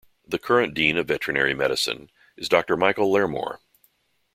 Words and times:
The 0.25 0.39
current 0.39 0.73
Dean 0.73 0.97
of 0.97 1.07
Veterinary 1.07 1.53
Medicine 1.53 2.09
is 2.35 2.49
Doctor 2.49 2.75
Michael 2.75 3.11
Lairmore. 3.13 3.59